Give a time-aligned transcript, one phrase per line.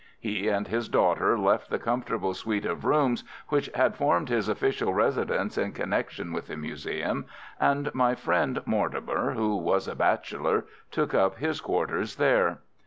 [0.19, 4.95] He and his daughter left the comfortable suite of rooms which had formed his official
[4.95, 7.27] residence in connection with the museum,
[7.59, 12.61] and my friend, Mortimer, who was a bachelor, took up his quarters there.